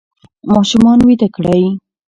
ماشومان 0.53 0.99
ویده 1.03 1.27
کړئ. 1.35 1.63